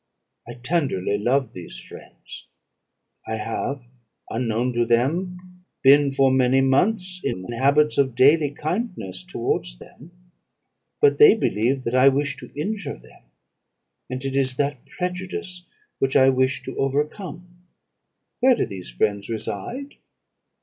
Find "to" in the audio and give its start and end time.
4.73-4.83, 12.37-12.51, 16.63-16.75